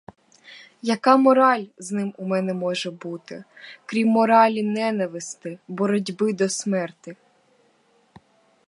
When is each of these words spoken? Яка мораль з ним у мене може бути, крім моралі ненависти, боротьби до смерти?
Яка 0.89 1.13
мораль 1.17 1.65
з 1.77 1.91
ним 1.91 2.13
у 2.17 2.25
мене 2.25 2.53
може 2.53 2.91
бути, 2.91 3.43
крім 3.85 4.07
моралі 4.07 4.63
ненависти, 4.63 5.59
боротьби 5.67 6.33
до 6.33 6.49
смерти? 6.49 7.15